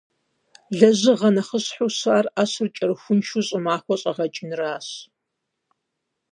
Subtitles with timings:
[0.77, 4.89] Лэжьыгъэ нэхъыщхьэу щыӀэр Ӏэщыр кӀэрыхуншэу щӀымахуэ щӀэгъэкӀынырщ.